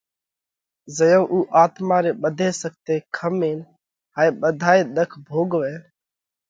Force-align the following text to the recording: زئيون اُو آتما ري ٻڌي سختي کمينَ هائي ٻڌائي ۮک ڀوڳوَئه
زئيون 0.97 1.25
اُو 1.31 1.37
آتما 1.63 1.97
ري 2.03 2.11
ٻڌي 2.21 2.49
سختي 2.61 2.95
کمينَ 3.17 3.59
هائي 4.15 4.29
ٻڌائي 4.41 4.79
ۮک 4.95 5.11
ڀوڳوَئه 5.27 5.77